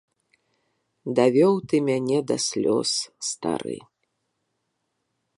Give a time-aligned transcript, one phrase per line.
[1.17, 2.91] Давёў ты мяне да слёз,
[3.29, 3.77] стары.